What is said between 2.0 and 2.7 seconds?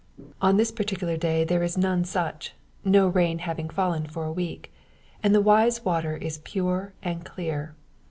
such